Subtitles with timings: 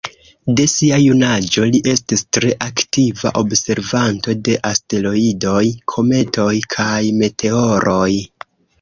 [0.59, 5.63] De sia junaĝo, li estis tre aktiva observanto de asteroidoj,
[5.95, 8.13] kometoj, kaj meteoroj.